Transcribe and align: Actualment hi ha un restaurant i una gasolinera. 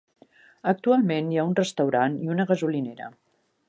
Actualment 0.71 1.29
hi 1.35 1.39
ha 1.43 1.47
un 1.51 1.55
restaurant 1.61 2.19
i 2.25 2.35
una 2.37 2.51
gasolinera. 2.55 3.17